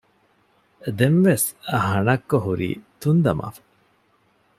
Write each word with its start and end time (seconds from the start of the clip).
ދެން 0.97 1.19
ވެސް 1.27 1.47
ހަނައްކޮ 1.85 2.37
ހުރީ 2.45 2.69
ތުންދަމާފަ 3.01 3.61